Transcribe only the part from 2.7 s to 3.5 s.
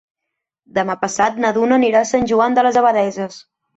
Abadesses.